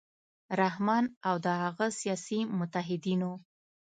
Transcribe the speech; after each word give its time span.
رحمان 0.61 1.05
او 1.27 1.35
د 1.45 1.47
هغه 1.63 1.87
سیاسي 1.99 2.39
متحدینو 2.59 3.31